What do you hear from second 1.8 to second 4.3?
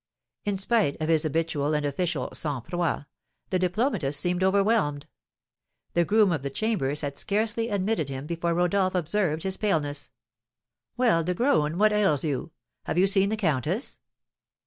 official sang froid, the diplomatist